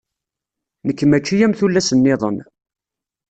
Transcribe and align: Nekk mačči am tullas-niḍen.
Nekk 0.87 0.99
mačči 1.05 1.35
am 1.45 1.53
tullas-niḍen. 1.59 2.37